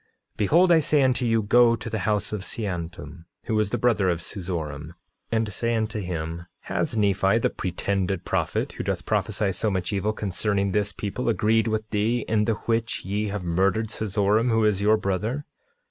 9:26 0.31 0.37
Behold 0.37 0.71
I 0.71 0.79
say 0.79 1.03
unto 1.03 1.25
you: 1.27 1.43
Go 1.43 1.75
to 1.75 1.87
the 1.87 1.99
house 1.99 2.33
of 2.33 2.41
Seantum, 2.43 3.25
who 3.45 3.59
is 3.59 3.69
the 3.69 3.77
brother 3.77 4.09
of 4.09 4.19
Seezoram, 4.19 4.95
and 5.31 5.53
say 5.53 5.75
unto 5.75 5.99
him— 5.99 6.37
9:27 6.39 6.47
Has 6.61 6.97
Nephi, 6.97 7.37
the 7.37 7.49
pretended 7.51 8.25
prophet, 8.25 8.71
who 8.71 8.83
doth 8.83 9.05
prophesy 9.05 9.51
so 9.51 9.69
much 9.69 9.93
evil 9.93 10.11
concerning 10.13 10.71
this 10.71 10.91
people, 10.91 11.29
agreed 11.29 11.67
with 11.67 11.87
thee, 11.91 12.21
in 12.27 12.45
the 12.45 12.53
which 12.65 13.05
ye 13.05 13.25
have 13.27 13.43
murdered 13.43 13.89
Seezoram, 13.91 14.49
who 14.49 14.65
is 14.65 14.81
your 14.81 14.97
brother? 14.97 15.45